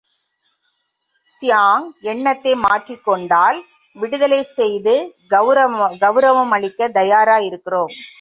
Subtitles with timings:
[1.31, 7.93] Chiang தன் எண்ணத்தை மாற்றிக் கொண்டால் அவரை உடனே விடுதலை செய்து அவருடைய பழைய கெளரவங்களையளிக்கத் தயாரயிருக்கிறோம்.